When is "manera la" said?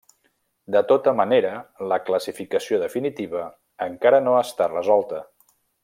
1.19-1.99